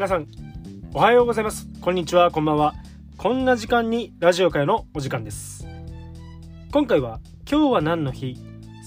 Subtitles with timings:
[0.00, 0.26] 皆さん
[0.94, 1.68] おはようございます。
[1.82, 2.74] こんにちはこんばんは。
[3.18, 5.66] こんな時間にラジオ会のお時間です。
[6.72, 8.34] 今回は今日は何の日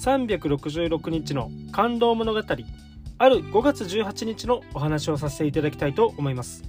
[0.04, 2.40] ？366日の感動物語。
[2.40, 6.64] ある5月18日のお話をさせていただきたいと思います。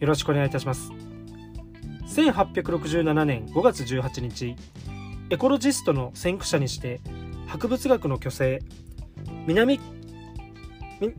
[0.00, 0.90] よろしくお願いいたします。
[2.06, 4.56] 1867年5月18日。
[5.28, 7.02] エコロジストの先駆者にして
[7.48, 8.60] 博物学の巨星
[9.46, 9.78] 南
[11.02, 11.12] み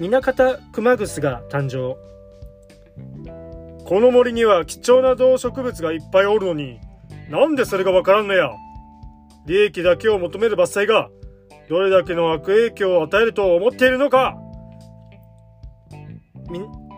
[0.00, 1.96] 南方熊楠が誕生。
[3.84, 6.80] この森には貴重な動植物がいっぱいおるのに
[7.28, 8.50] なんでそれがわからんのや。
[9.46, 11.10] 利益だけを求める伐採が
[11.68, 14.36] どれだけの悪影響を与えると思っているのか。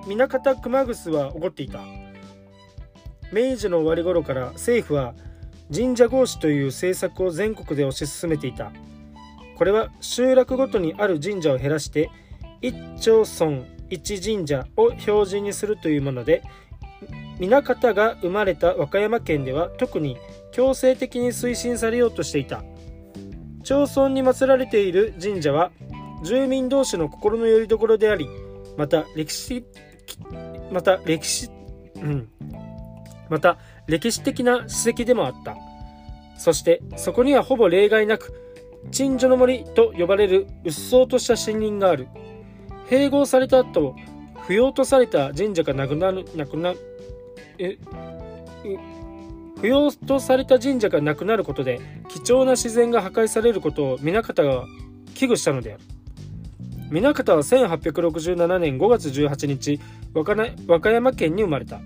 [0.07, 1.81] 南方熊楠は怒っていた。
[3.33, 5.15] 明治の終わり頃から政府は
[5.75, 8.73] 神社合祀という政策を全国で推し進めていた。
[9.57, 12.11] これは集落ごとにある神社を減らして
[12.65, 16.43] 一町村一神社を標準にするというもので
[17.39, 20.17] 南方が生まれた和歌山県では特に
[20.51, 22.63] 強制的に推進されようとしていた。
[23.65, 25.73] 町村に祀られている神社は
[26.23, 28.29] 住民同士の心の拠り所であり
[28.77, 29.65] また歴史
[30.71, 31.51] また歴史
[31.97, 32.29] うん。
[33.29, 35.57] また歴史的な史跡でもあった。
[36.39, 38.33] そしてそこにはほぼ例外なく
[38.91, 42.09] 鎮守の森と呼ばれる鬱蒼とした森林がある。
[42.89, 43.95] 併合された後
[44.47, 46.75] 不要とされた神社がなくなるなくな
[47.59, 47.79] え
[49.61, 54.65] 不要とされた神社がなくなることで貴重な自然が破壊されることを南方が
[55.15, 55.83] 危惧したのである。
[56.91, 59.81] 南方は1867年5月18日
[60.13, 60.23] 和
[60.77, 61.81] 歌山県に生まれた。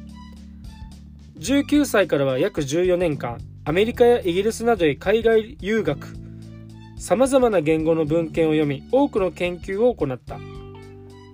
[1.38, 6.16] 19歳からは約14年間アメリカやイギリスなどへ海外留学。
[6.98, 10.40] さまざまな言語の文献を読み多くの研究を行った。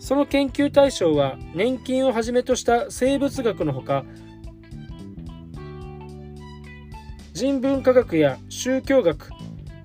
[0.05, 4.05] その研究対象は年金をはじめとした生物学のほか
[7.33, 9.31] 人文科学や宗教学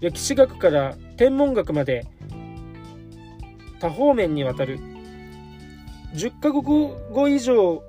[0.01, 2.05] 歴史学から天文学まで
[3.79, 4.79] 多方面にわたる。
[6.13, 6.63] 10カ国
[7.13, 7.81] 語以上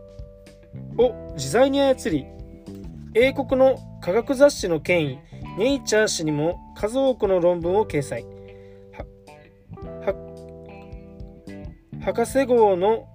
[0.98, 2.26] を自在に操り
[3.14, 5.18] 英国の科学雑誌の権威
[5.58, 8.24] ネイチャー誌にも数多くの論文を掲載。
[12.02, 13.06] 博士号の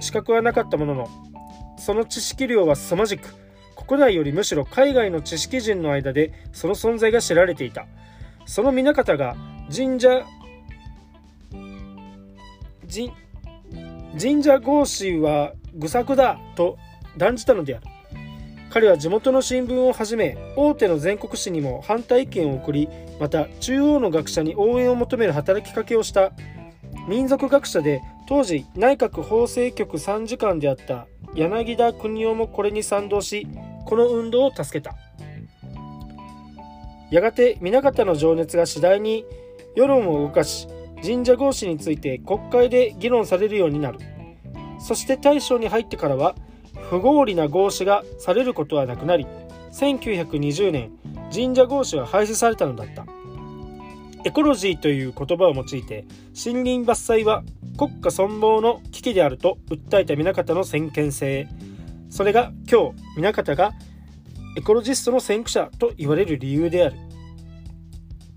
[0.00, 1.08] 資格はなかったものの
[1.78, 3.34] その知識量は凄まじく
[3.74, 7.86] 国内よりむしろ海外の知識人の間でその存在が知られていた。
[8.44, 9.36] その南方が
[9.74, 10.24] 神社
[14.18, 16.78] 神社合祀は愚策だと
[17.16, 17.86] 断じたのである。
[18.70, 22.88] 彼は地元の新聞をはじめ大手の全国紙にも反対意見を送り
[23.18, 26.32] また中央の学者に応援を求める働きかけをした。
[27.06, 33.48] 民族学者で当時内閣法制局参事官であった柳田国夫もこれに賛同し
[33.86, 34.94] この運動を助けた。
[37.10, 39.24] やがて南方の情熱が次第に
[39.74, 40.68] 世論を動かし
[41.02, 43.98] 神社合祀について国会で議論されるようになる。
[44.78, 46.34] そして大正に入ってからは
[46.90, 49.26] 不合理な合祀がされることはなくなり
[49.72, 50.90] 1920年
[51.32, 53.06] 神社合祀は廃止されたのだった。
[54.24, 56.04] エコロジーという言葉を用いて
[56.36, 57.42] 森林伐採は
[57.78, 61.46] 国家存亡の危機であると訴えた南方の先見性。
[62.10, 63.72] それが今日南方が
[64.56, 66.96] エコロジストの先駆者と言われる理由である。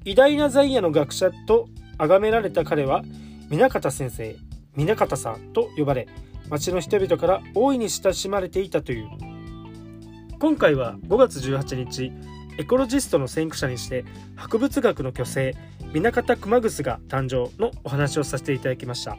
[0.05, 3.01] 偉大な在野の学者と崇められた彼は
[3.49, 4.35] 南方先生
[4.75, 6.07] 南方さんと呼ばれ
[6.49, 9.09] 町の人々から大いに親しまれていたという。
[10.39, 12.11] 今回は5月18日
[12.59, 15.55] エコロジストの先駆者にして博物学の巨星
[15.93, 19.17] 南方熊楠が誕生のお話をさせていただきました。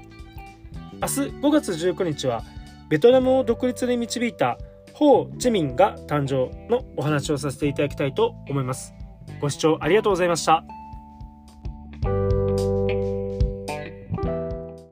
[1.01, 2.43] 明日5月19日は
[2.89, 4.59] ベトナムを独立に導いた
[4.93, 8.95] ホー・チミンが誕生のお話をさせていただきたいと思います。
[9.41, 10.82] ご視聴ありがとうございました。